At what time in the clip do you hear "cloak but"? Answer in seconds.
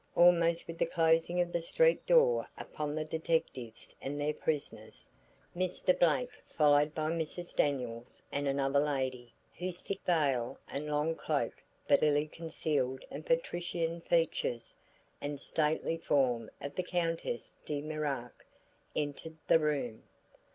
11.13-12.01